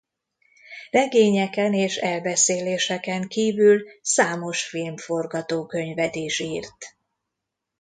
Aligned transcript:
Regényeken 0.91 1.73
és 1.73 1.95
elbeszéléseken 1.97 3.27
kívül 3.27 3.83
számos 4.01 4.63
filmforgatókönyvet 4.69 6.15
is 6.15 6.39
írt. 6.39 6.85